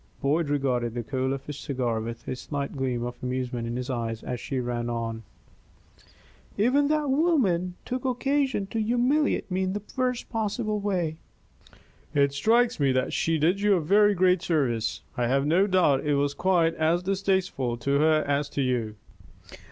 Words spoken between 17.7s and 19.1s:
to her as to you."